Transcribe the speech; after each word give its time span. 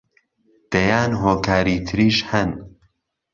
دەیان 0.71 1.11
هۆکاری 1.23 1.77
تریش 1.87 2.17
هەن 2.29 2.49